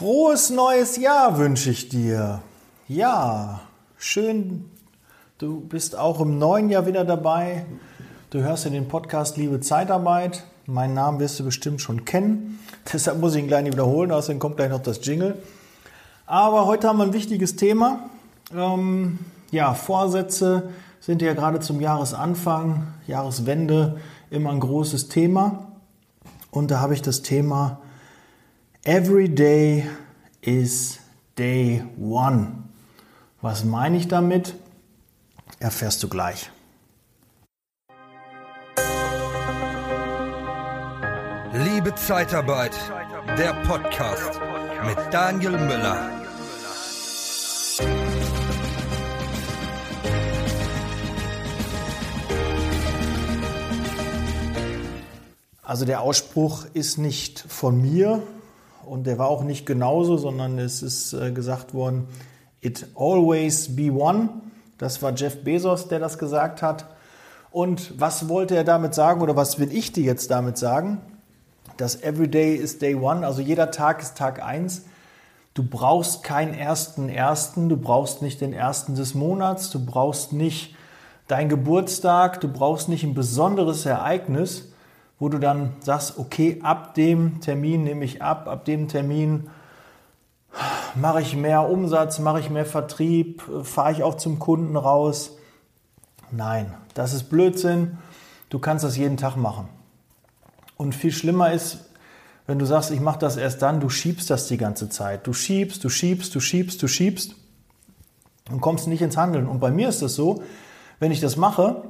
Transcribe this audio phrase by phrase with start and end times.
[0.00, 2.40] Frohes neues Jahr wünsche ich dir.
[2.88, 3.60] Ja,
[3.98, 4.64] schön,
[5.36, 7.66] du bist auch im neuen Jahr wieder dabei.
[8.30, 10.44] Du hörst ja den Podcast Liebe Zeitarbeit.
[10.64, 12.60] Meinen Namen wirst du bestimmt schon kennen.
[12.90, 15.36] Deshalb muss ich ihn gleich nicht wiederholen, außerdem kommt gleich noch das Jingle.
[16.24, 18.08] Aber heute haben wir ein wichtiges Thema.
[18.56, 19.18] Ähm,
[19.50, 20.70] ja, Vorsätze
[21.00, 25.66] sind ja gerade zum Jahresanfang, Jahreswende immer ein großes Thema.
[26.50, 27.79] Und da habe ich das Thema
[28.84, 29.84] Every day
[30.40, 31.00] is
[31.36, 32.64] day one.
[33.42, 34.54] Was meine ich damit?
[35.58, 36.50] Erfährst du gleich.
[41.52, 42.72] Liebe Zeitarbeit,
[43.36, 44.40] der Podcast
[44.86, 46.10] mit Daniel Müller.
[55.62, 58.22] Also der Ausspruch ist nicht von mir,
[58.90, 62.08] und der war auch nicht genauso, sondern es ist äh, gesagt worden,
[62.60, 64.30] it always be one.
[64.78, 66.86] Das war Jeff Bezos, der das gesagt hat.
[67.52, 71.00] Und was wollte er damit sagen oder was will ich dir jetzt damit sagen?
[71.76, 74.82] Dass every day is day one, also jeder Tag ist Tag eins.
[75.54, 80.74] Du brauchst keinen ersten ersten, du brauchst nicht den ersten des Monats, du brauchst nicht
[81.28, 84.69] dein Geburtstag, du brauchst nicht ein besonderes Ereignis,
[85.20, 89.50] wo du dann sagst, okay, ab dem Termin nehme ich ab, ab dem Termin
[90.94, 95.36] mache ich mehr Umsatz, mache ich mehr Vertrieb, fahre ich auch zum Kunden raus.
[96.32, 97.98] Nein, das ist Blödsinn.
[98.48, 99.68] Du kannst das jeden Tag machen.
[100.76, 101.90] Und viel schlimmer ist,
[102.46, 105.26] wenn du sagst, ich mache das erst dann, du schiebst das die ganze Zeit.
[105.26, 107.36] Du schiebst, du schiebst, du schiebst, du schiebst
[108.50, 109.46] und kommst nicht ins Handeln.
[109.46, 110.42] Und bei mir ist das so,
[110.98, 111.84] wenn ich das mache,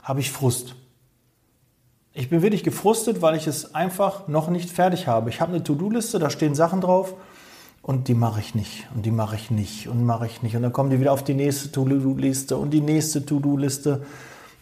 [0.00, 0.76] habe ich Frust.
[2.16, 5.30] Ich bin wirklich gefrustet, weil ich es einfach noch nicht fertig habe.
[5.30, 7.14] Ich habe eine To-Do-Liste, da stehen Sachen drauf
[7.82, 10.54] und die mache ich nicht und die mache ich nicht und mache ich nicht.
[10.54, 14.02] Und dann kommen die wieder auf die nächste To-Do-Liste und die nächste To-Do-Liste.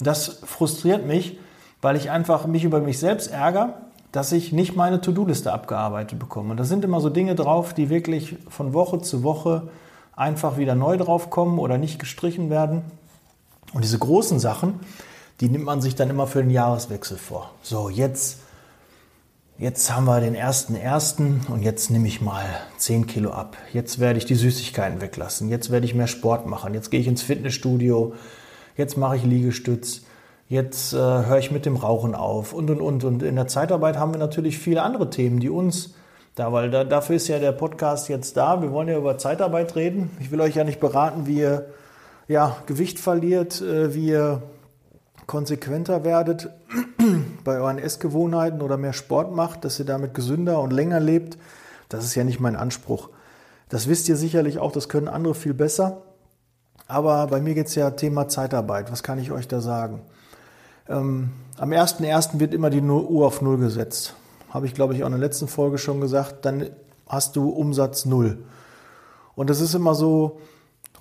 [0.01, 1.39] Das frustriert mich,
[1.83, 3.75] weil ich einfach mich über mich selbst ärgere,
[4.13, 6.53] dass ich nicht meine To-Do-Liste abgearbeitet bekomme.
[6.53, 9.69] Und da sind immer so Dinge drauf, die wirklich von Woche zu Woche
[10.17, 12.81] einfach wieder neu drauf kommen oder nicht gestrichen werden.
[13.75, 14.81] Und diese großen Sachen,
[15.43, 17.51] die nimmt man sich dann immer für den Jahreswechsel vor.
[17.63, 18.39] So, jetzt,
[19.59, 22.45] jetzt haben wir den ersten ersten und jetzt nehme ich mal
[22.79, 23.57] 10 Kilo ab.
[23.73, 25.49] Jetzt werde ich die Süßigkeiten weglassen.
[25.49, 26.75] Jetzt werde ich mehr Sport machen.
[26.75, 28.15] Jetzt gehe ich ins Fitnessstudio.
[28.77, 30.03] Jetzt mache ich Liegestütz.
[30.49, 33.03] Jetzt äh, höre ich mit dem Rauchen auf und und und.
[33.03, 35.95] Und in der Zeitarbeit haben wir natürlich viele andere Themen, die uns
[36.37, 38.63] da, weil da, dafür ist ja der Podcast jetzt da.
[38.63, 40.11] Wir wollen ja über Zeitarbeit reden.
[40.21, 41.67] Ich will euch ja nicht beraten, wie ihr
[42.29, 44.41] ja, Gewicht verliert, äh, wie ihr
[45.27, 46.51] konsequenter werdet
[47.45, 51.39] bei euren Essgewohnheiten oder mehr Sport macht, dass ihr damit gesünder und länger lebt.
[51.89, 53.11] Das ist ja nicht mein Anspruch.
[53.69, 56.03] Das wisst ihr sicherlich auch, das können andere viel besser.
[56.87, 58.93] Aber bei mir geht es ja Thema Zeitarbeit.
[58.93, 60.03] Was kann ich euch da sagen?
[60.89, 62.39] Ähm, am 1.1.
[62.39, 64.15] wird immer die Uhr auf Null gesetzt.
[64.51, 66.45] Habe ich, glaube ich, auch in der letzten Folge schon gesagt.
[66.45, 66.71] Dann
[67.09, 68.45] hast du Umsatz Null.
[69.35, 70.41] Und das ist immer so,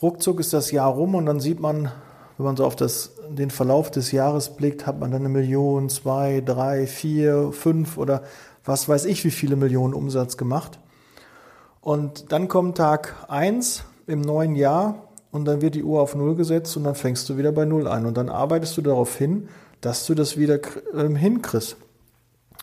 [0.02, 1.92] ruckzuck ist das Jahr rum und dann sieht man,
[2.38, 5.90] wenn man so auf das, den Verlauf des Jahres blickt, hat man dann eine Million,
[5.90, 8.24] zwei, drei, vier, fünf oder
[8.64, 10.80] was weiß ich, wie viele Millionen Umsatz gemacht.
[11.82, 16.36] Und dann kommt Tag eins im neuen Jahr und dann wird die Uhr auf Null
[16.36, 18.06] gesetzt und dann fängst du wieder bei Null an.
[18.06, 19.50] Und dann arbeitest du darauf hin,
[19.80, 20.60] dass du das wieder
[20.94, 21.78] ähm, hinkriegst.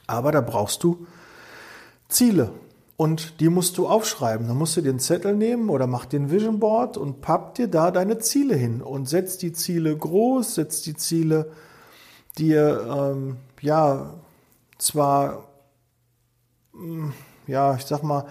[0.07, 1.07] Aber da brauchst du
[2.09, 2.51] Ziele.
[2.99, 4.49] Und die musst du aufschreiben.
[4.49, 7.55] Dann musst du dir einen Zettel nehmen oder mach dir ein Vision Board und papp
[7.55, 11.53] dir da deine Ziele hin und setz die Ziele groß, setz die Ziele
[12.39, 14.15] dir, ähm, ja,
[14.79, 15.45] zwar,
[16.73, 17.11] mm,
[17.47, 18.27] ja, ich sag mal,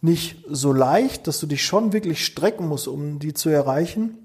[0.00, 4.18] nicht so leicht, dass du dich schon wirklich strecken musst, um die zu erreichen,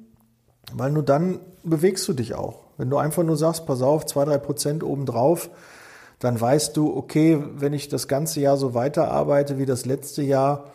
[0.73, 2.61] weil nur dann bewegst du dich auch.
[2.77, 5.51] Wenn du einfach nur sagst, pass auf, zwei, drei Prozent obendrauf,
[6.19, 10.65] dann weißt du, okay, wenn ich das ganze Jahr so weiterarbeite wie das letzte Jahr,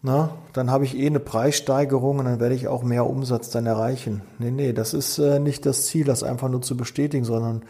[0.00, 3.66] na, dann habe ich eh eine Preissteigerung und dann werde ich auch mehr Umsatz dann
[3.66, 4.22] erreichen.
[4.38, 7.62] Nee, nee, das ist äh, nicht das Ziel, das einfach nur zu bestätigen, sondern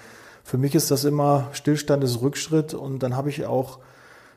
[0.44, 3.78] für mich ist das immer Stillstand ist Rückschritt und dann habe ich auch,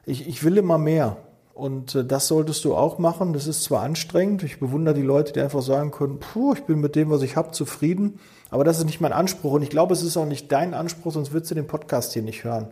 [0.06, 1.18] ich, ich will immer mehr.
[1.54, 3.34] Und äh, das solltest du auch machen.
[3.34, 6.80] Das ist zwar anstrengend, ich bewundere die Leute, die einfach sagen können, puh, ich bin
[6.80, 8.20] mit dem, was ich habe, zufrieden.
[8.50, 11.14] Aber das ist nicht mein Anspruch und ich glaube, es ist auch nicht dein Anspruch,
[11.14, 12.68] sonst würdest du den Podcast hier nicht hören.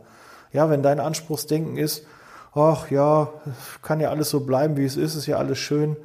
[0.51, 2.05] Ja, wenn dein Anspruchsdenken ist,
[2.53, 3.29] ach ja,
[3.81, 5.95] kann ja alles so bleiben, wie es ist, ist ja alles schön.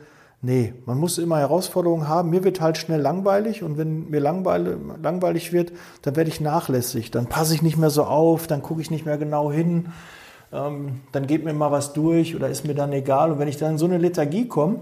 [0.42, 2.28] Nee, man muss immer Herausforderungen haben.
[2.28, 5.72] Mir wird halt schnell langweilig und wenn mir langweilig, langweilig wird,
[6.02, 7.10] dann werde ich nachlässig.
[7.10, 9.86] Dann passe ich nicht mehr so auf, dann gucke ich nicht mehr genau hin
[10.54, 13.32] ähm, dann geht mir mal was durch oder ist mir dann egal.
[13.32, 14.78] Und wenn ich dann in so eine Lethargie komme,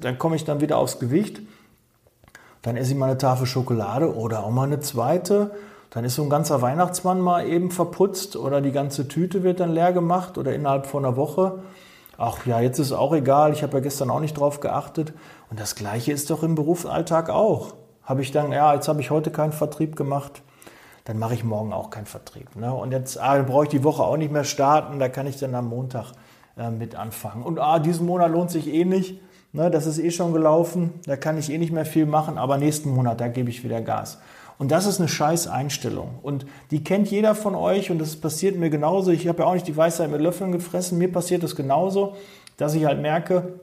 [0.00, 1.40] dann komme ich dann wieder aufs Gewicht,
[2.62, 5.52] dann esse ich mal eine Tafel Schokolade oder auch mal eine zweite.
[5.90, 9.72] Dann ist so ein ganzer Weihnachtsmann mal eben verputzt oder die ganze Tüte wird dann
[9.72, 11.60] leer gemacht oder innerhalb von einer Woche.
[12.18, 15.12] Ach ja, jetzt ist auch egal, ich habe ja gestern auch nicht drauf geachtet.
[15.50, 17.74] Und das Gleiche ist doch im Berufsalltag auch.
[18.02, 20.42] Habe ich dann, ja, jetzt habe ich heute keinen Vertrieb gemacht,
[21.08, 22.54] dann mache ich morgen auch keinen Vertrieb.
[22.54, 22.70] Ne?
[22.72, 25.54] Und jetzt ah, brauche ich die Woche auch nicht mehr starten, da kann ich dann
[25.54, 26.12] am Montag
[26.58, 27.44] äh, mit anfangen.
[27.44, 29.18] Und ah, diesen Monat lohnt sich eh nicht,
[29.54, 29.70] ne?
[29.70, 32.90] das ist eh schon gelaufen, da kann ich eh nicht mehr viel machen, aber nächsten
[32.90, 34.18] Monat, da gebe ich wieder Gas.
[34.58, 36.18] Und das ist eine scheiß Einstellung.
[36.20, 39.10] Und die kennt jeder von euch und das passiert mir genauso.
[39.10, 40.98] Ich habe ja auch nicht die Weisheit mit Löffeln gefressen.
[40.98, 42.16] Mir passiert es genauso,
[42.58, 43.60] dass ich halt merke,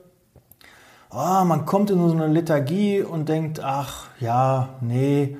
[1.12, 5.36] oh, man kommt in so eine Lethargie und denkt, ach ja, nee,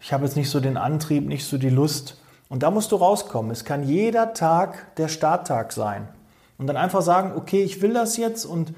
[0.00, 2.16] ich habe jetzt nicht so den Antrieb, nicht so die Lust.
[2.48, 3.50] Und da musst du rauskommen.
[3.52, 6.08] Es kann jeder Tag der Starttag sein.
[6.58, 8.72] Und dann einfach sagen, okay, ich will das jetzt und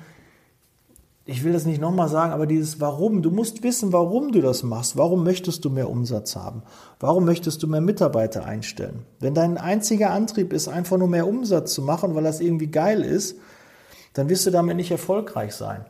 [1.24, 4.64] ich will das nicht nochmal sagen, aber dieses Warum, du musst wissen, warum du das
[4.64, 4.96] machst.
[4.96, 6.62] Warum möchtest du mehr Umsatz haben?
[6.98, 9.06] Warum möchtest du mehr Mitarbeiter einstellen?
[9.20, 13.02] Wenn dein einziger Antrieb ist, einfach nur mehr Umsatz zu machen, weil das irgendwie geil
[13.02, 13.36] ist,
[14.14, 15.84] dann wirst du damit nicht erfolgreich sein.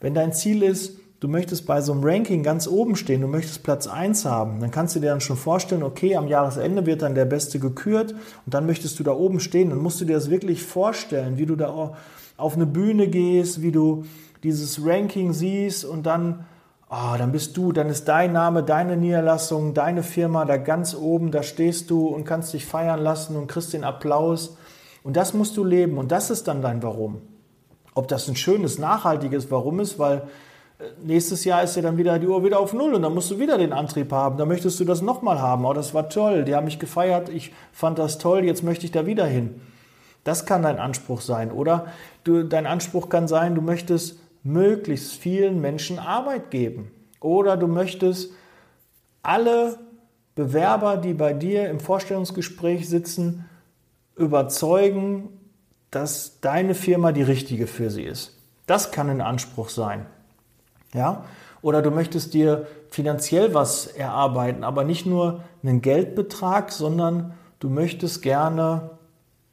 [0.00, 3.62] Wenn dein Ziel ist, du möchtest bei so einem Ranking ganz oben stehen, du möchtest
[3.62, 7.14] Platz 1 haben, dann kannst du dir dann schon vorstellen, okay, am Jahresende wird dann
[7.14, 9.70] der Beste gekürt und dann möchtest du da oben stehen.
[9.70, 11.94] Dann musst du dir das wirklich vorstellen, wie du da
[12.36, 14.04] auf eine Bühne gehst, wie du
[14.42, 16.44] dieses Ranking siehst und dann,
[16.90, 21.30] oh, dann bist du, dann ist dein Name, deine Niederlassung, deine Firma da ganz oben,
[21.30, 24.56] da stehst du und kannst dich feiern lassen und kriegst den Applaus.
[25.02, 27.22] Und das musst du leben und das ist dann dein Warum.
[27.94, 30.22] Ob das ein schönes, nachhaltiges Warum ist, weil
[31.02, 33.38] nächstes Jahr ist ja dann wieder die Uhr wieder auf Null und dann musst du
[33.38, 34.38] wieder den Antrieb haben.
[34.38, 35.64] Da möchtest du das nochmal haben.
[35.64, 38.92] Oh, das war toll, die haben mich gefeiert, ich fand das toll, jetzt möchte ich
[38.92, 39.60] da wieder hin.
[40.24, 41.52] Das kann dein Anspruch sein.
[41.52, 41.86] Oder
[42.24, 46.90] du, dein Anspruch kann sein, du möchtest möglichst vielen Menschen Arbeit geben.
[47.20, 48.32] Oder du möchtest
[49.22, 49.78] alle
[50.34, 53.48] Bewerber, die bei dir im Vorstellungsgespräch sitzen,
[54.16, 55.28] überzeugen,
[55.90, 58.36] dass deine Firma die richtige für sie ist.
[58.66, 60.06] Das kann ein Anspruch sein.
[60.94, 61.24] Ja?
[61.60, 68.22] Oder du möchtest dir finanziell was erarbeiten, aber nicht nur einen Geldbetrag, sondern du möchtest
[68.22, 68.90] gerne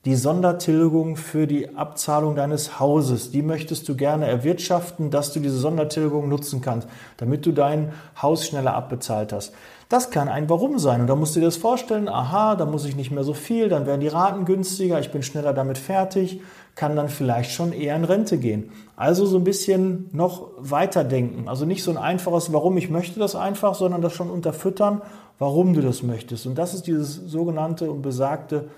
[0.06, 5.58] die Sondertilgung für die Abzahlung deines Hauses, die möchtest du gerne erwirtschaften, dass du diese
[5.58, 9.54] Sondertilgung nutzen kannst, damit du dein Haus schneller abbezahlt hast.
[9.90, 11.02] Das kann ein Warum sein.
[11.02, 13.70] Und da musst du dir das vorstellen, aha, da muss ich nicht mehr so viel,
[13.70, 16.42] dann werden die Raten günstiger, ich bin schneller damit fertig,
[16.76, 18.72] kann dann vielleicht schon eher in Rente gehen.
[18.96, 21.48] Also so ein bisschen noch weiterdenken.
[21.48, 25.02] Also nicht so ein einfaches Warum, ich möchte das einfach, sondern das schon unterfüttern,
[25.40, 26.46] warum du das möchtest.
[26.46, 28.70] Und das ist dieses sogenannte und besagte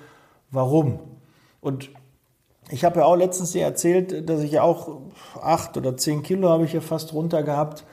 [0.49, 0.99] Warum.
[1.61, 1.89] Und
[2.69, 5.01] ich habe ja auch letztens dir erzählt, dass ich ja auch
[5.41, 7.83] acht oder zehn Kilo habe ich ja fast runter gehabt.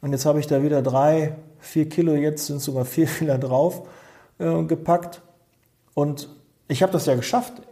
[0.00, 3.82] Und jetzt habe ich da wieder drei, vier Kilo, jetzt sind sogar vier wieder drauf
[4.38, 5.22] äh, gepackt.
[5.94, 6.28] Und
[6.68, 7.62] ich habe das ja geschafft,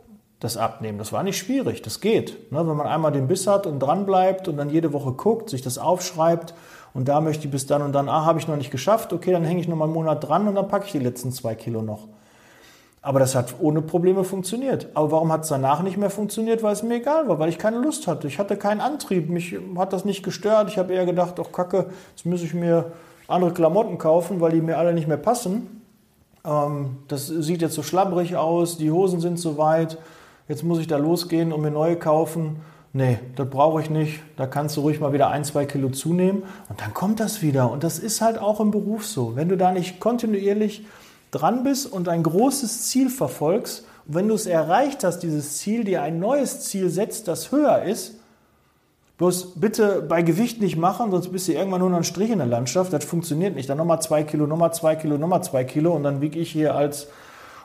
[0.42, 0.98] das Abnehmen.
[0.98, 2.50] Das war nicht schwierig, das geht.
[2.50, 2.66] Ne?
[2.66, 5.62] Wenn man einmal den Biss hat und dran bleibt und dann jede Woche guckt, sich
[5.62, 6.52] das aufschreibt
[6.94, 9.30] und da möchte ich bis dann und dann, ah, habe ich noch nicht geschafft, okay,
[9.30, 11.54] dann hänge ich noch mal einen Monat dran und dann packe ich die letzten zwei
[11.54, 12.08] Kilo noch.
[13.02, 14.88] Aber das hat ohne Probleme funktioniert.
[14.94, 16.62] Aber warum hat es danach nicht mehr funktioniert?
[16.62, 18.26] Weil es mir egal war, weil ich keine Lust hatte.
[18.26, 19.28] Ich hatte keinen Antrieb.
[19.28, 20.68] Mich hat das nicht gestört.
[20.68, 22.92] Ich habe eher gedacht, ach Kacke, jetzt muss ich mir
[23.26, 25.82] andere Klamotten kaufen, weil die mir alle nicht mehr passen.
[26.44, 29.98] Ähm, das sieht jetzt so schlabbrig aus, die Hosen sind zu weit.
[30.52, 32.56] Jetzt muss ich da losgehen und mir neue kaufen.
[32.92, 34.20] Nee, das brauche ich nicht.
[34.36, 36.42] Da kannst du ruhig mal wieder ein, zwei Kilo zunehmen.
[36.68, 37.70] Und dann kommt das wieder.
[37.70, 39.34] Und das ist halt auch im Beruf so.
[39.34, 40.84] Wenn du da nicht kontinuierlich
[41.30, 45.84] dran bist und ein großes Ziel verfolgst, und wenn du es erreicht hast, dieses Ziel,
[45.84, 48.16] dir ein neues Ziel setzt, das höher ist,
[49.16, 52.40] bloß bitte bei Gewicht nicht machen, sonst bist du irgendwann nur noch ein Strich in
[52.40, 53.70] der Landschaft, das funktioniert nicht.
[53.70, 56.74] Dann nochmal zwei Kilo, nochmal zwei Kilo, nochmal zwei Kilo und dann wiege ich hier
[56.74, 57.08] als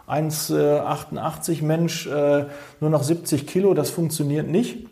[0.07, 2.45] 1,88 Mensch äh,
[2.79, 4.87] nur noch 70 Kilo, das funktioniert nicht.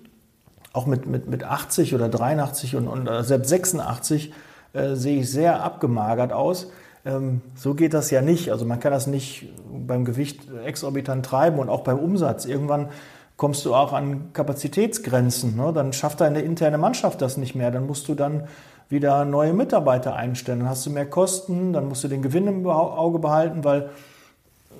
[0.73, 4.33] Auch mit, mit, mit 80 oder 83 und, und äh, selbst 86
[4.73, 6.67] äh, sehe ich sehr abgemagert aus.
[7.05, 8.51] Ähm, so geht das ja nicht.
[8.51, 12.45] Also man kann das nicht beim Gewicht exorbitant treiben und auch beim Umsatz.
[12.45, 12.89] Irgendwann
[13.37, 15.55] kommst du auch an Kapazitätsgrenzen.
[15.55, 15.71] Ne?
[15.73, 17.71] Dann schafft deine interne Mannschaft das nicht mehr.
[17.71, 18.47] Dann musst du dann
[18.89, 20.59] wieder neue Mitarbeiter einstellen.
[20.59, 23.89] Dann hast du mehr Kosten, dann musst du den Gewinn im Auge behalten, weil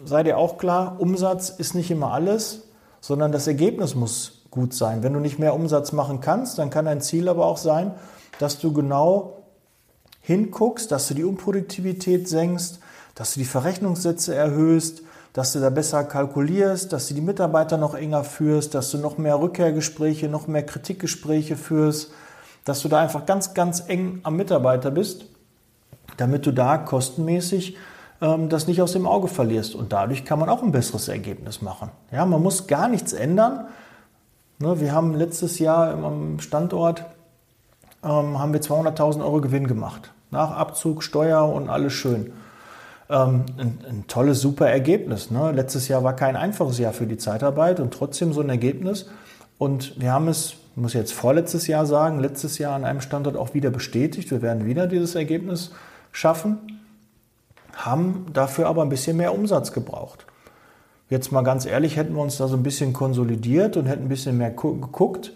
[0.03, 2.63] sei dir auch klar, Umsatz ist nicht immer alles,
[3.01, 5.03] sondern das Ergebnis muss gut sein.
[5.03, 7.93] Wenn du nicht mehr Umsatz machen kannst, dann kann dein Ziel aber auch sein,
[8.39, 9.43] dass du genau
[10.21, 12.79] hinguckst, dass du die Unproduktivität senkst,
[13.13, 17.93] dass du die Verrechnungssätze erhöhst, dass du da besser kalkulierst, dass du die Mitarbeiter noch
[17.93, 22.11] enger führst, dass du noch mehr Rückkehrgespräche, noch mehr Kritikgespräche führst,
[22.63, 25.25] dass du da einfach ganz, ganz eng am Mitarbeiter bist,
[26.17, 27.77] damit du da kostenmäßig
[28.19, 29.75] das nicht aus dem Auge verlierst.
[29.75, 31.91] Und dadurch kann man auch ein besseres Ergebnis machen.
[32.11, 33.67] Ja, man muss gar nichts ändern.
[34.57, 37.03] Ne, wir haben letztes Jahr am Standort
[38.05, 40.13] ähm, haben wir 200.000 Euro Gewinn gemacht.
[40.31, 42.31] Nach Abzug, Steuer und alles schön.
[43.09, 45.31] Ähm, ein, ein, tolles, super Ergebnis.
[45.31, 45.51] Ne?
[45.51, 49.07] Letztes Jahr war kein einfaches Jahr für die Zeitarbeit und trotzdem so ein Ergebnis.
[49.57, 53.53] Und wir haben es, muss jetzt vorletztes Jahr sagen, letztes Jahr an einem Standort auch
[53.53, 54.31] wieder bestätigt.
[54.31, 55.71] Wir werden wieder dieses Ergebnis
[56.11, 56.59] schaffen,
[57.75, 60.25] haben dafür aber ein bisschen mehr Umsatz gebraucht.
[61.09, 64.09] Jetzt mal ganz ehrlich, hätten wir uns da so ein bisschen konsolidiert und hätten ein
[64.09, 65.33] bisschen mehr geguckt,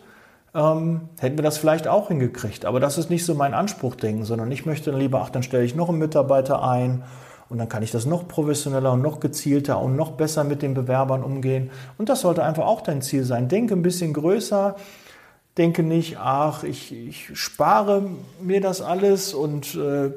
[0.56, 2.66] ähm, hätten wir das vielleicht auch hingekriegt.
[2.66, 5.64] Aber das ist nicht so mein Anspruchdenken, sondern ich möchte dann lieber, ach, dann stelle
[5.64, 7.04] ich noch einen Mitarbeiter ein
[7.50, 10.74] und dann kann ich das noch professioneller und noch gezielter und noch besser mit den
[10.74, 11.70] Bewerbern umgehen.
[11.98, 13.48] Und das sollte einfach auch dein Ziel sein.
[13.48, 14.76] Denke ein bisschen größer.
[15.58, 18.04] Denke nicht, ach, ich, ich spare
[18.42, 20.12] mir das alles und äh,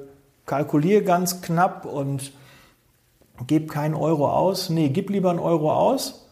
[0.46, 2.32] kalkuliere ganz knapp und
[3.46, 4.70] gebe keinen Euro aus.
[4.70, 6.22] Nee, gib lieber einen Euro aus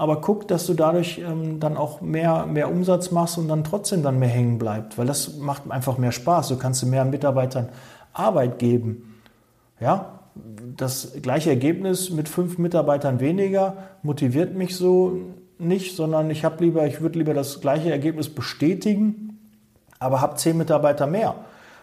[0.00, 4.02] aber guck, dass du dadurch ähm, dann auch mehr, mehr Umsatz machst und dann trotzdem
[4.02, 6.48] dann mehr hängen bleibt, weil das macht einfach mehr Spaß.
[6.48, 7.68] Du kannst mehr Mitarbeitern
[8.14, 9.20] Arbeit geben.
[9.78, 10.20] Ja,
[10.74, 15.18] das gleiche Ergebnis mit fünf Mitarbeitern weniger motiviert mich so
[15.58, 19.38] nicht, sondern ich habe lieber, ich würde lieber das gleiche Ergebnis bestätigen,
[19.98, 21.34] aber habe zehn Mitarbeiter mehr,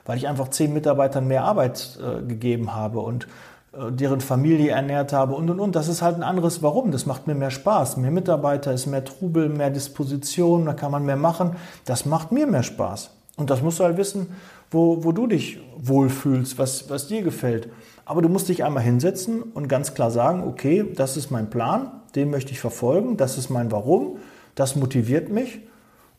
[0.07, 3.27] weil ich einfach zehn Mitarbeitern mehr Arbeit äh, gegeben habe und
[3.73, 5.75] äh, deren Familie ernährt habe und und und.
[5.75, 6.91] Das ist halt ein anderes Warum.
[6.91, 7.97] Das macht mir mehr Spaß.
[7.97, 11.51] Mehr Mitarbeiter ist mehr Trubel, mehr Disposition, da kann man mehr machen.
[11.85, 13.11] Das macht mir mehr Spaß.
[13.35, 14.35] Und das musst du halt wissen,
[14.71, 17.69] wo, wo du dich wohlfühlst, was, was dir gefällt.
[18.05, 21.91] Aber du musst dich einmal hinsetzen und ganz klar sagen, okay, das ist mein Plan,
[22.15, 24.17] den möchte ich verfolgen, das ist mein Warum,
[24.55, 25.59] das motiviert mich.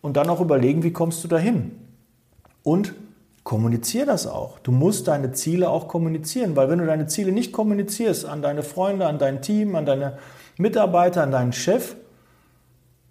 [0.00, 1.72] Und dann auch überlegen, wie kommst du dahin?
[2.62, 2.94] Und
[3.48, 4.58] kommuniziere das auch.
[4.58, 8.62] Du musst deine Ziele auch kommunizieren, weil wenn du deine Ziele nicht kommunizierst an deine
[8.62, 10.18] Freunde, an dein Team, an deine
[10.58, 11.96] Mitarbeiter, an deinen Chef,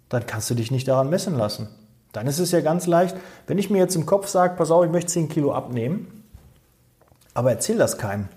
[0.08, 1.68] dann kannst du dich nicht daran messen lassen.
[2.12, 3.16] Dann ist es ja ganz leicht,
[3.48, 6.22] wenn ich mir jetzt im Kopf sage, pass auf, ich möchte 10 Kilo abnehmen,
[7.34, 8.28] aber erzähl das keinem,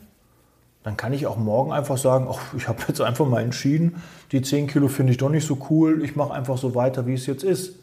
[0.82, 4.42] dann kann ich auch morgen einfach sagen, ach, ich habe jetzt einfach mal entschieden, die
[4.42, 7.28] 10 Kilo finde ich doch nicht so cool, ich mache einfach so weiter, wie es
[7.28, 7.76] jetzt ist.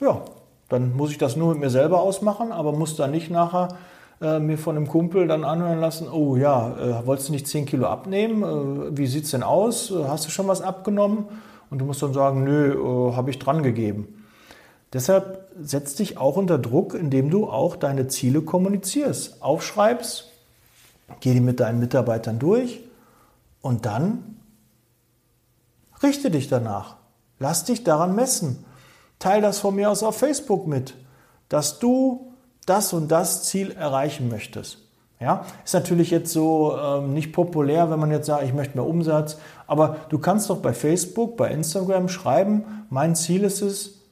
[0.00, 0.22] Ja,
[0.74, 3.68] dann muss ich das nur mit mir selber ausmachen, aber muss dann nicht nachher
[4.20, 7.66] äh, mir von einem Kumpel dann anhören lassen, oh ja, äh, wolltest du nicht 10
[7.66, 8.42] Kilo abnehmen?
[8.42, 9.90] Äh, wie sieht es denn aus?
[9.90, 11.26] Äh, hast du schon was abgenommen?
[11.70, 14.24] Und du musst dann sagen, nö, äh, habe ich dran gegeben.
[14.92, 20.30] Deshalb setz dich auch unter Druck, indem du auch deine Ziele kommunizierst, aufschreibst,
[21.20, 22.80] geh die mit deinen Mitarbeitern durch
[23.60, 24.36] und dann
[26.02, 26.96] richte dich danach.
[27.38, 28.64] Lass dich daran messen.
[29.24, 30.96] Teil das von mir aus auf Facebook mit,
[31.48, 32.34] dass du
[32.66, 34.80] das und das Ziel erreichen möchtest.
[35.18, 38.86] Ja, ist natürlich jetzt so ähm, nicht populär, wenn man jetzt sagt, ich möchte mehr
[38.86, 44.02] Umsatz, aber du kannst doch bei Facebook, bei Instagram schreiben, mein Ziel ist es,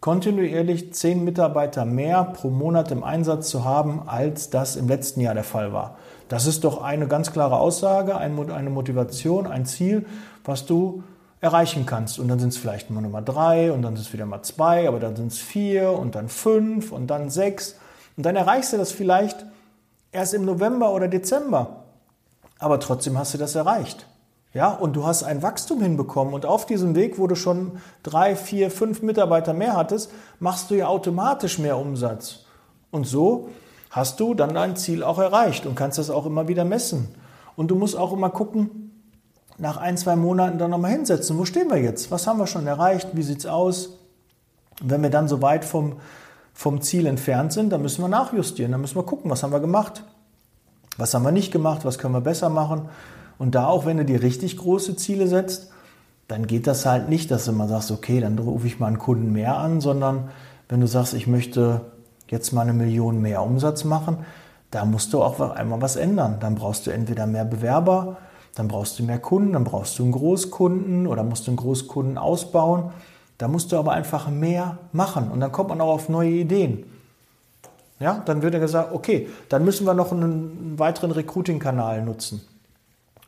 [0.00, 5.34] kontinuierlich zehn Mitarbeiter mehr pro Monat im Einsatz zu haben, als das im letzten Jahr
[5.34, 5.98] der Fall war.
[6.30, 10.06] Das ist doch eine ganz klare Aussage, eine Motivation, ein Ziel,
[10.46, 11.02] was du
[11.40, 12.18] erreichen kannst.
[12.18, 14.88] Und dann sind es vielleicht mal Nummer drei und dann sind es wieder mal zwei,
[14.88, 17.76] aber dann sind es vier und dann fünf und dann sechs.
[18.16, 19.44] Und dann erreichst du das vielleicht
[20.12, 21.84] erst im November oder Dezember.
[22.58, 24.06] Aber trotzdem hast du das erreicht.
[24.54, 26.32] Ja, und du hast ein Wachstum hinbekommen.
[26.32, 30.74] Und auf diesem Weg, wo du schon drei, vier, fünf Mitarbeiter mehr hattest, machst du
[30.74, 32.46] ja automatisch mehr Umsatz.
[32.90, 33.50] Und so
[33.90, 37.14] hast du dann dein Ziel auch erreicht und kannst das auch immer wieder messen.
[37.54, 38.85] Und du musst auch immer gucken,
[39.58, 41.38] nach ein, zwei Monaten dann nochmal hinsetzen.
[41.38, 42.10] Wo stehen wir jetzt?
[42.10, 43.08] Was haben wir schon erreicht?
[43.12, 43.90] Wie sieht es aus?
[44.82, 45.96] Wenn wir dann so weit vom,
[46.52, 48.72] vom Ziel entfernt sind, dann müssen wir nachjustieren.
[48.72, 50.04] Dann müssen wir gucken, was haben wir gemacht?
[50.98, 51.84] Was haben wir nicht gemacht?
[51.84, 52.88] Was können wir besser machen?
[53.38, 55.70] Und da auch, wenn du dir richtig große Ziele setzt,
[56.28, 58.98] dann geht das halt nicht, dass du mal sagst, okay, dann rufe ich mal einen
[58.98, 60.30] Kunden mehr an, sondern
[60.68, 61.82] wenn du sagst, ich möchte
[62.28, 64.18] jetzt mal eine Million mehr Umsatz machen,
[64.70, 66.38] da musst du auch einmal was ändern.
[66.40, 68.16] Dann brauchst du entweder mehr Bewerber,
[68.56, 72.18] dann brauchst du mehr Kunden, dann brauchst du einen Großkunden oder musst du einen Großkunden
[72.18, 72.90] ausbauen.
[73.38, 76.84] Da musst du aber einfach mehr machen und dann kommt man auch auf neue Ideen.
[78.00, 82.40] Ja, dann wird er gesagt, okay, dann müssen wir noch einen weiteren Recruiting-Kanal nutzen.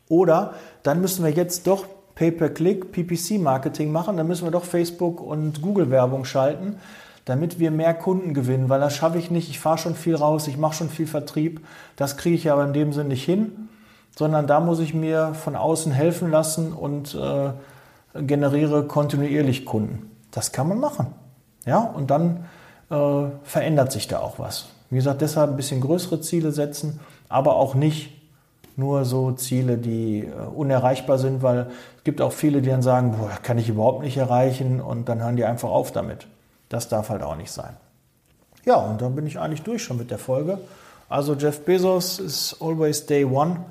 [0.07, 5.61] Oder dann müssen wir jetzt doch Pay-per-Click, PPC-Marketing machen, dann müssen wir doch Facebook und
[5.61, 6.77] Google-Werbung schalten,
[7.25, 9.49] damit wir mehr Kunden gewinnen, weil das schaffe ich nicht.
[9.49, 11.61] Ich fahre schon viel raus, ich mache schon viel Vertrieb,
[11.97, 13.69] das kriege ich aber in dem Sinne nicht hin
[14.19, 17.51] sondern da muss ich mir von außen helfen lassen und äh,
[18.21, 20.11] generiere kontinuierlich Kunden.
[20.31, 21.07] Das kann man machen.
[21.65, 22.43] Ja, und dann
[22.89, 22.95] äh,
[23.43, 24.65] verändert sich da auch was.
[24.89, 26.99] Wie gesagt, deshalb ein bisschen größere Ziele setzen,
[27.29, 28.11] aber auch nicht
[28.75, 33.15] nur so Ziele, die äh, unerreichbar sind, weil es gibt auch viele, die dann sagen,
[33.17, 36.27] boah, kann ich überhaupt nicht erreichen und dann hören die einfach auf damit.
[36.67, 37.77] Das darf halt auch nicht sein.
[38.65, 40.57] Ja, und dann bin ich eigentlich durch schon mit der Folge.
[41.07, 43.61] Also Jeff Bezos ist always day one.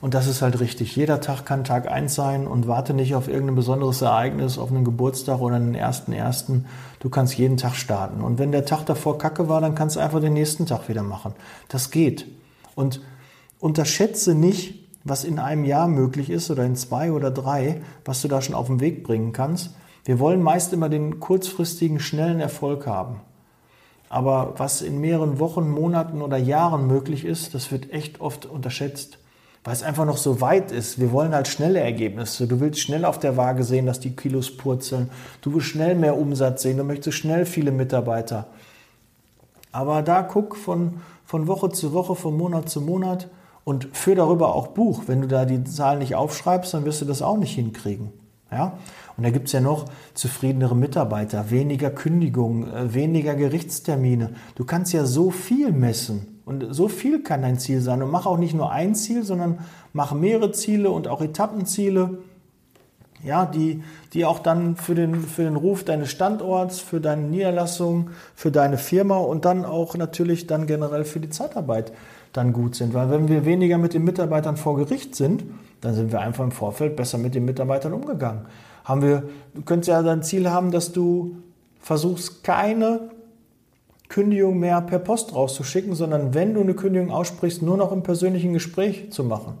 [0.00, 0.96] Und das ist halt richtig.
[0.96, 4.84] Jeder Tag kann Tag 1 sein und warte nicht auf irgendein besonderes Ereignis, auf einen
[4.84, 6.66] Geburtstag oder einen ersten ersten.
[7.00, 8.22] Du kannst jeden Tag starten.
[8.22, 11.02] Und wenn der Tag davor kacke war, dann kannst du einfach den nächsten Tag wieder
[11.02, 11.34] machen.
[11.68, 12.26] Das geht.
[12.74, 13.02] Und
[13.58, 18.28] unterschätze nicht, was in einem Jahr möglich ist oder in zwei oder drei, was du
[18.28, 19.74] da schon auf den Weg bringen kannst.
[20.04, 23.20] Wir wollen meist immer den kurzfristigen, schnellen Erfolg haben.
[24.08, 29.18] Aber was in mehreren Wochen, Monaten oder Jahren möglich ist, das wird echt oft unterschätzt,
[29.64, 30.98] weil es einfach noch so weit ist.
[30.98, 32.46] Wir wollen halt schnelle Ergebnisse.
[32.46, 35.10] Du willst schnell auf der Waage sehen, dass die Kilos purzeln.
[35.42, 36.78] Du willst schnell mehr Umsatz sehen.
[36.78, 38.46] Du möchtest schnell viele Mitarbeiter.
[39.70, 43.28] Aber da guck von, von Woche zu Woche, von Monat zu Monat
[43.64, 45.04] und führ darüber auch Buch.
[45.06, 48.12] Wenn du da die Zahlen nicht aufschreibst, dann wirst du das auch nicht hinkriegen.
[48.50, 48.78] Ja?
[49.16, 54.30] Und da gibt es ja noch zufriedenere Mitarbeiter, weniger Kündigungen, äh, weniger Gerichtstermine.
[54.54, 58.02] Du kannst ja so viel messen und so viel kann dein Ziel sein.
[58.02, 59.58] Und mach auch nicht nur ein Ziel, sondern
[59.92, 62.18] mach mehrere Ziele und auch Etappenziele,
[63.22, 63.82] ja, die,
[64.14, 68.78] die auch dann für den, für den Ruf deines Standorts, für deine Niederlassung, für deine
[68.78, 71.92] Firma und dann auch natürlich dann generell für die Zeitarbeit
[72.32, 72.94] dann gut sind.
[72.94, 75.44] Weil wenn wir weniger mit den Mitarbeitern vor Gericht sind,
[75.80, 78.46] dann sind wir einfach im Vorfeld besser mit den Mitarbeitern umgegangen.
[78.84, 81.36] Haben wir, du könntest ja dein Ziel haben, dass du
[81.80, 83.10] versuchst, keine
[84.10, 88.52] Kündigung mehr per Post rauszuschicken, sondern wenn du eine Kündigung aussprichst, nur noch im persönlichen
[88.52, 89.54] Gespräch zu machen.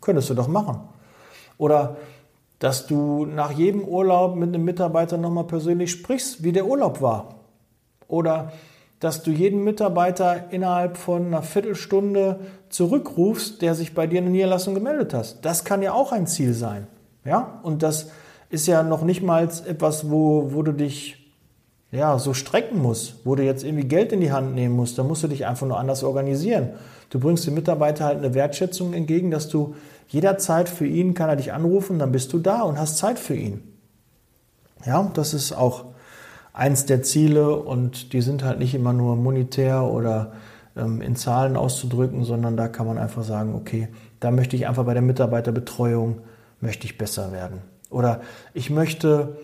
[0.00, 0.78] Könntest du doch machen.
[1.58, 1.96] Oder
[2.60, 7.34] dass du nach jedem Urlaub mit einem Mitarbeiter nochmal persönlich sprichst, wie der Urlaub war.
[8.06, 8.52] Oder
[9.00, 14.32] dass du jeden Mitarbeiter innerhalb von einer Viertelstunde zurückrufst, der sich bei dir in der
[14.32, 15.44] Niederlassung gemeldet hat.
[15.44, 16.86] Das kann ja auch ein Ziel sein.
[17.24, 17.58] Ja?
[17.64, 18.10] Und das
[18.50, 21.23] ist ja noch nicht mal etwas, wo, wo du dich
[21.94, 24.98] ja, so strecken musst, wo du jetzt irgendwie Geld in die Hand nehmen musst.
[24.98, 26.70] Da musst du dich einfach nur anders organisieren.
[27.10, 29.74] Du bringst dem Mitarbeiter halt eine Wertschätzung entgegen, dass du
[30.08, 33.34] jederzeit für ihn kann er dich anrufen, dann bist du da und hast Zeit für
[33.34, 33.62] ihn.
[34.84, 35.86] Ja, das ist auch
[36.52, 40.32] eins der Ziele und die sind halt nicht immer nur monetär oder
[40.76, 43.88] ähm, in Zahlen auszudrücken, sondern da kann man einfach sagen, okay,
[44.20, 46.20] da möchte ich einfach bei der Mitarbeiterbetreuung,
[46.60, 47.62] möchte ich besser werden.
[47.90, 48.20] Oder
[48.52, 49.36] ich möchte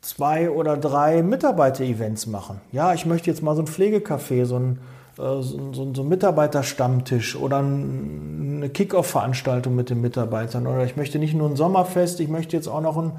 [0.00, 2.60] zwei oder drei Mitarbeiter-Events machen.
[2.72, 4.78] Ja, ich möchte jetzt mal so ein Pflegecafé, so ein,
[5.18, 10.66] äh, so, so, so ein Mitarbeiterstammtisch oder eine Kick-Off-Veranstaltung mit den Mitarbeitern.
[10.66, 13.12] Oder ich möchte nicht nur ein Sommerfest, ich möchte jetzt auch noch ein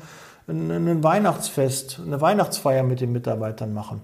[0.48, 4.02] ein Weihnachtsfest, eine Weihnachtsfeier mit den Mitarbeitern machen.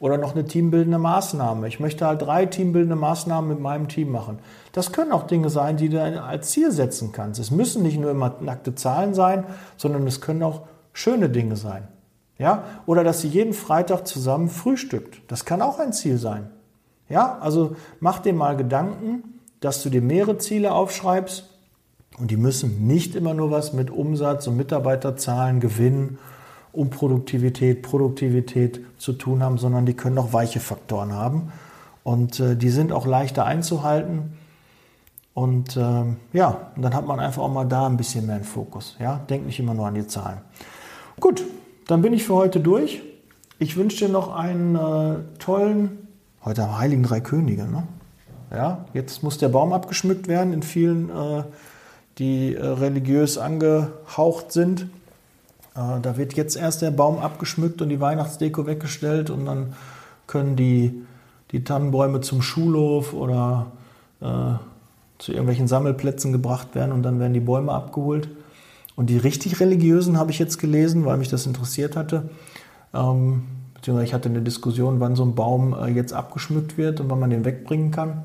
[0.00, 1.66] Oder noch eine teambildende Maßnahme.
[1.66, 4.38] Ich möchte halt drei teambildende Maßnahmen mit meinem Team machen.
[4.70, 7.40] Das können auch Dinge sein, die du als Ziel setzen kannst.
[7.40, 9.44] Es müssen nicht nur immer nackte Zahlen sein,
[9.76, 10.62] sondern es können auch
[10.92, 11.88] schöne Dinge sein.
[12.38, 12.64] Ja?
[12.86, 15.20] Oder dass sie jeden Freitag zusammen frühstückt.
[15.28, 16.50] Das kann auch ein Ziel sein.
[17.08, 17.38] Ja?
[17.40, 21.50] Also mach dir mal Gedanken, dass du dir mehrere Ziele aufschreibst
[22.18, 26.18] und die müssen nicht immer nur was mit Umsatz und Mitarbeiterzahlen, Gewinn
[26.72, 31.52] und Produktivität, Produktivität zu tun haben, sondern die können auch weiche Faktoren haben.
[32.02, 34.36] Und äh, die sind auch leichter einzuhalten.
[35.34, 38.96] Und äh, ja, dann hat man einfach auch mal da ein bisschen mehr einen Fokus.
[38.98, 40.38] Ja, denk nicht immer nur an die Zahlen.
[41.20, 41.44] Gut,
[41.88, 43.02] dann bin ich für heute durch.
[43.58, 46.06] Ich wünsche dir noch einen äh, tollen,
[46.44, 47.64] heute am Heiligen Drei Könige.
[47.64, 47.82] Ne?
[48.52, 51.42] Ja, jetzt muss der Baum abgeschmückt werden in vielen äh,
[52.18, 54.82] die äh, religiös angehaucht sind.
[55.74, 59.74] Äh, da wird jetzt erst der Baum abgeschmückt und die Weihnachtsdeko weggestellt und dann
[60.26, 61.06] können die,
[61.52, 63.66] die Tannenbäume zum Schulhof oder
[64.20, 64.54] äh,
[65.18, 68.28] zu irgendwelchen Sammelplätzen gebracht werden und dann werden die Bäume abgeholt.
[68.98, 72.30] Und die richtig religiösen habe ich jetzt gelesen, weil mich das interessiert hatte.
[72.92, 77.08] Ähm, beziehungsweise ich hatte eine Diskussion, wann so ein Baum äh, jetzt abgeschmückt wird und
[77.08, 78.24] wann man den wegbringen kann.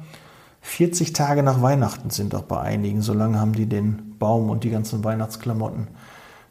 [0.61, 3.03] 40 Tage nach Weihnachten sind auch bei einigen.
[3.03, 5.89] So lange haben die den Baum und die ganzen Weihnachtsklamotten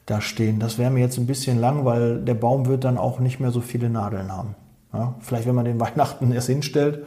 [0.07, 0.61] da stehen.
[0.61, 3.51] Das wäre mir jetzt ein bisschen lang, weil der Baum wird dann auch nicht mehr
[3.51, 4.55] so viele Nadeln haben.
[4.93, 7.07] Ja, vielleicht, wenn man den Weihnachten erst hinstellt,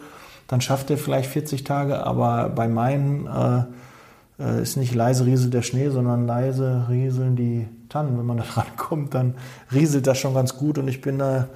[0.49, 3.63] dann schafft er vielleicht 40 Tage, aber bei meinen äh,
[4.39, 8.17] äh, ist nicht leise rieselt der Schnee, sondern leise rieseln die Tannen.
[8.17, 9.35] Wenn man da dran kommt, dann
[9.73, 11.47] rieselt das schon ganz gut und ich bin da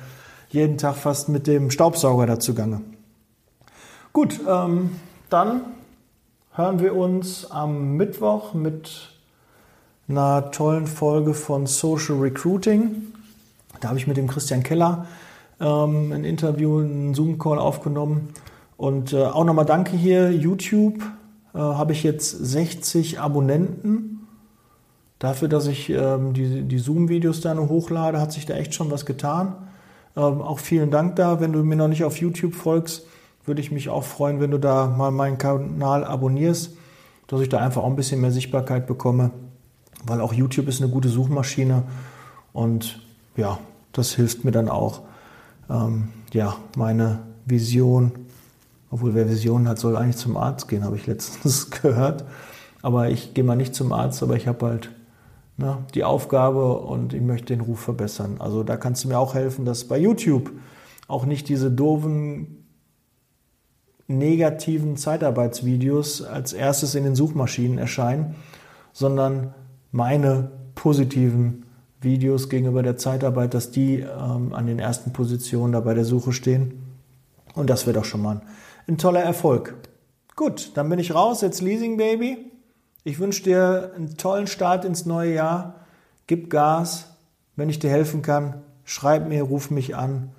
[0.50, 2.82] jeden Tag fast mit dem Staubsauger dazu gange.
[4.14, 4.92] Gut, ähm,
[5.30, 5.62] dann
[6.54, 9.12] hören wir uns am Mittwoch mit
[10.08, 13.14] einer tollen Folge von Social Recruiting.
[13.80, 15.06] Da habe ich mit dem Christian Keller
[15.60, 18.30] ähm, ein Interview, einen Zoom-Call aufgenommen.
[18.76, 21.04] Und äh, auch nochmal danke hier, YouTube.
[21.60, 24.28] Äh, habe ich jetzt 60 Abonnenten.
[25.20, 28.90] Dafür, dass ich ähm, die, die Zoom-Videos da nur hochlade, hat sich da echt schon
[28.90, 29.54] was getan.
[30.16, 31.42] Ähm, auch vielen Dank da.
[31.42, 33.06] Wenn du mir noch nicht auf YouTube folgst,
[33.46, 36.72] würde ich mich auch freuen, wenn du da mal meinen Kanal abonnierst,
[37.28, 39.32] dass ich da einfach auch ein bisschen mehr Sichtbarkeit bekomme
[40.06, 41.84] weil auch YouTube ist eine gute Suchmaschine
[42.54, 43.02] und
[43.36, 43.60] ja,
[43.94, 45.02] das hilft mir dann auch,
[45.70, 48.12] ähm, ja, meine Vision,
[48.90, 52.26] obwohl wer Vision hat, soll eigentlich zum Arzt gehen, habe ich letztens gehört.
[52.82, 54.90] Aber ich gehe mal nicht zum Arzt, aber ich habe halt
[55.58, 58.38] ne, die Aufgabe und ich möchte den Ruf verbessern.
[58.40, 60.52] Also da kannst du mir auch helfen, dass bei YouTube
[61.08, 62.60] auch nicht diese doofen
[64.08, 68.36] negativen Zeitarbeitsvideos als erstes in den Suchmaschinen erscheinen,
[68.92, 69.54] sondern
[69.92, 71.66] meine positiven
[72.02, 76.32] Videos gegenüber der Zeitarbeit, dass die ähm, an den ersten Positionen da bei der Suche
[76.32, 76.82] stehen.
[77.54, 78.42] Und das wird auch schon mal ein,
[78.90, 79.76] ein toller Erfolg.
[80.36, 82.52] Gut, dann bin ich raus, jetzt Leasing Baby.
[83.04, 85.86] Ich wünsche dir einen tollen Start ins neue Jahr.
[86.28, 87.16] Gib Gas.
[87.56, 90.32] Wenn ich dir helfen kann, schreib mir, ruf mich an.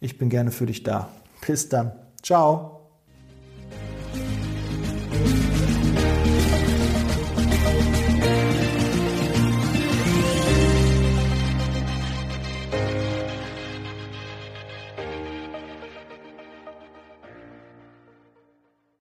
[0.00, 1.08] Ich bin gerne für dich da.
[1.46, 1.92] Bis dann.
[2.22, 2.81] Ciao.